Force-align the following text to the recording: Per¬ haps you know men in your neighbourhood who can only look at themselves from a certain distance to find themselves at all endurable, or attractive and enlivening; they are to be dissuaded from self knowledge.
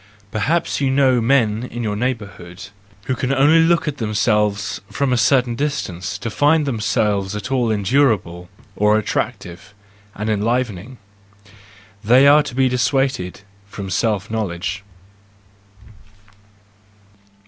Per¬ 0.33 0.39
haps 0.39 0.81
you 0.81 0.89
know 0.89 1.21
men 1.21 1.61
in 1.65 1.83
your 1.83 1.95
neighbourhood 1.95 2.69
who 3.05 3.13
can 3.15 3.31
only 3.31 3.59
look 3.59 3.87
at 3.87 3.97
themselves 3.97 4.81
from 4.89 5.13
a 5.13 5.15
certain 5.15 5.53
distance 5.53 6.17
to 6.17 6.31
find 6.31 6.65
themselves 6.65 7.35
at 7.35 7.51
all 7.51 7.69
endurable, 7.69 8.49
or 8.75 8.97
attractive 8.97 9.75
and 10.15 10.27
enlivening; 10.27 10.97
they 12.03 12.25
are 12.25 12.41
to 12.41 12.55
be 12.55 12.67
dissuaded 12.67 13.41
from 13.67 13.91
self 13.91 14.31
knowledge. 14.31 14.83